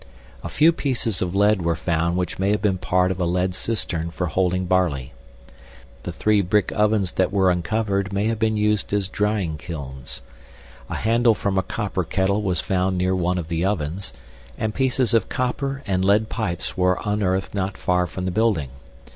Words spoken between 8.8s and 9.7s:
as drying